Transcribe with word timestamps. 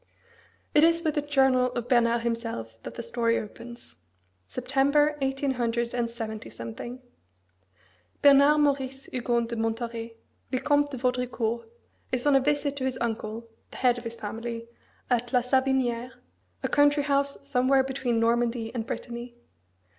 It 0.73 0.83
is 0.83 1.03
with 1.03 1.13
the 1.13 1.21
journal 1.21 1.71
of 1.73 1.87
Bernard 1.87 2.21
himself 2.21 2.73
that 2.81 2.95
the 2.95 3.03
story 3.03 3.37
opens, 3.37 3.97
September 4.47 5.15
187. 5.21 6.99
Bernard 8.23 8.57
Maurice 8.57 9.05
Hugon 9.13 9.45
de 9.45 9.55
Montauret, 9.55 10.17
Vicomte 10.49 10.89
de 10.89 10.97
Vaudricourt, 10.97 11.69
is 12.11 12.25
on 12.25 12.35
a 12.35 12.39
visit 12.39 12.75
to 12.77 12.83
his 12.83 12.97
uncle, 12.99 13.47
the 13.69 13.77
head 13.77 13.99
of 13.99 14.03
his 14.03 14.15
family, 14.15 14.67
at 15.11 15.31
La 15.33 15.41
Savinière, 15.41 16.09
a 16.63 16.67
country 16.67 17.03
house 17.03 17.47
somewhere 17.47 17.83
between 17.83 18.19
Normandy 18.19 18.73
and 18.73 18.87
Brittany. 18.87 19.35